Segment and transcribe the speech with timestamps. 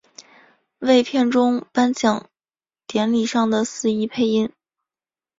[0.79, 2.27] 为片中颁奖
[2.87, 4.51] 典礼上的司仪配音。